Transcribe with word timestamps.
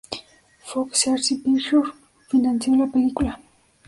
Fox 0.67 0.99
Searchlight 1.01 1.43
Pictures 1.43 1.93
financió 2.27 2.75
la 2.75 2.87
película. 2.87 3.39